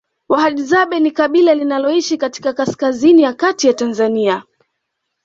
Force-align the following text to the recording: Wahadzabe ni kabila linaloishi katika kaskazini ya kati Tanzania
Wahadzabe 0.29 0.99
ni 0.99 1.11
kabila 1.11 1.53
linaloishi 1.53 2.17
katika 2.17 2.53
kaskazini 2.53 3.21
ya 3.21 3.33
kati 3.33 3.73
Tanzania 3.73 4.43